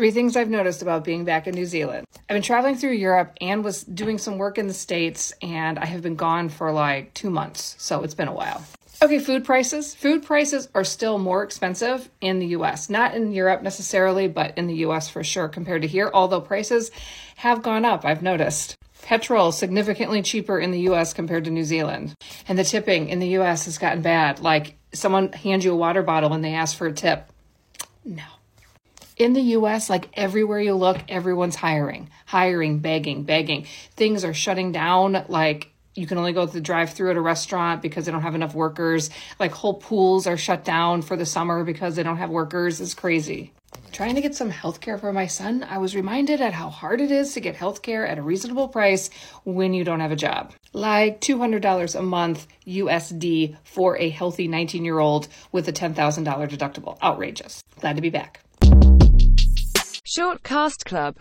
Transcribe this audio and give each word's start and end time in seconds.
Three 0.00 0.12
things 0.12 0.34
I've 0.34 0.48
noticed 0.48 0.80
about 0.80 1.04
being 1.04 1.26
back 1.26 1.46
in 1.46 1.54
New 1.54 1.66
Zealand. 1.66 2.06
I've 2.16 2.34
been 2.34 2.40
traveling 2.40 2.74
through 2.74 2.92
Europe 2.92 3.34
and 3.38 3.62
was 3.62 3.84
doing 3.84 4.16
some 4.16 4.38
work 4.38 4.56
in 4.56 4.66
the 4.66 4.72
States, 4.72 5.30
and 5.42 5.78
I 5.78 5.84
have 5.84 6.00
been 6.00 6.16
gone 6.16 6.48
for 6.48 6.72
like 6.72 7.12
two 7.12 7.28
months, 7.28 7.76
so 7.76 8.02
it's 8.02 8.14
been 8.14 8.26
a 8.26 8.32
while. 8.32 8.64
Okay, 9.02 9.18
food 9.18 9.44
prices. 9.44 9.94
Food 9.94 10.22
prices 10.22 10.70
are 10.74 10.84
still 10.84 11.18
more 11.18 11.42
expensive 11.42 12.08
in 12.22 12.38
the 12.38 12.46
US. 12.46 12.88
Not 12.88 13.14
in 13.14 13.32
Europe 13.32 13.60
necessarily, 13.60 14.26
but 14.26 14.56
in 14.56 14.68
the 14.68 14.76
US 14.86 15.10
for 15.10 15.22
sure 15.22 15.48
compared 15.48 15.82
to 15.82 15.88
here, 15.88 16.10
although 16.14 16.40
prices 16.40 16.90
have 17.36 17.62
gone 17.62 17.84
up, 17.84 18.06
I've 18.06 18.22
noticed. 18.22 18.78
Petrol 19.02 19.52
significantly 19.52 20.22
cheaper 20.22 20.58
in 20.58 20.70
the 20.70 20.80
US 20.88 21.12
compared 21.12 21.44
to 21.44 21.50
New 21.50 21.64
Zealand. 21.64 22.14
And 22.48 22.58
the 22.58 22.64
tipping 22.64 23.10
in 23.10 23.18
the 23.18 23.36
US 23.36 23.66
has 23.66 23.76
gotten 23.76 24.00
bad. 24.00 24.40
Like 24.40 24.76
someone 24.94 25.30
hands 25.32 25.62
you 25.62 25.74
a 25.74 25.76
water 25.76 26.02
bottle 26.02 26.32
and 26.32 26.42
they 26.42 26.54
ask 26.54 26.74
for 26.74 26.86
a 26.86 26.92
tip. 26.94 27.30
No. 28.02 28.24
In 29.20 29.34
the 29.34 29.42
US, 29.58 29.90
like 29.90 30.08
everywhere 30.14 30.60
you 30.60 30.72
look, 30.72 30.96
everyone's 31.06 31.54
hiring, 31.54 32.08
hiring, 32.24 32.78
begging, 32.78 33.24
begging. 33.24 33.66
Things 33.94 34.24
are 34.24 34.32
shutting 34.32 34.72
down. 34.72 35.26
Like 35.28 35.72
you 35.94 36.06
can 36.06 36.16
only 36.16 36.32
go 36.32 36.46
to 36.46 36.52
the 36.54 36.62
drive 36.62 36.94
through 36.94 37.10
at 37.10 37.18
a 37.18 37.20
restaurant 37.20 37.82
because 37.82 38.06
they 38.06 38.12
don't 38.12 38.22
have 38.22 38.34
enough 38.34 38.54
workers. 38.54 39.10
Like 39.38 39.52
whole 39.52 39.74
pools 39.74 40.26
are 40.26 40.38
shut 40.38 40.64
down 40.64 41.02
for 41.02 41.18
the 41.18 41.26
summer 41.26 41.64
because 41.64 41.96
they 41.96 42.02
don't 42.02 42.16
have 42.16 42.30
workers. 42.30 42.80
It's 42.80 42.94
crazy. 42.94 43.52
Trying 43.92 44.14
to 44.14 44.22
get 44.22 44.34
some 44.34 44.48
health 44.48 44.80
care 44.80 44.96
for 44.96 45.12
my 45.12 45.26
son, 45.26 45.66
I 45.68 45.76
was 45.76 45.94
reminded 45.94 46.40
at 46.40 46.54
how 46.54 46.70
hard 46.70 47.02
it 47.02 47.10
is 47.10 47.34
to 47.34 47.40
get 47.40 47.56
health 47.56 47.82
care 47.82 48.06
at 48.06 48.16
a 48.16 48.22
reasonable 48.22 48.68
price 48.68 49.10
when 49.44 49.74
you 49.74 49.84
don't 49.84 50.00
have 50.00 50.12
a 50.12 50.16
job. 50.16 50.54
Like 50.72 51.20
$200 51.20 51.94
a 51.94 52.02
month 52.02 52.46
USD 52.66 53.58
for 53.64 53.98
a 53.98 54.08
healthy 54.08 54.48
19 54.48 54.82
year 54.82 54.98
old 54.98 55.28
with 55.52 55.68
a 55.68 55.74
$10,000 55.74 55.94
deductible. 55.94 56.96
Outrageous. 57.02 57.62
Glad 57.80 57.96
to 57.96 58.02
be 58.02 58.08
back. 58.08 58.40
Short 60.12 60.42
Cast 60.42 60.84
Club 60.86 61.00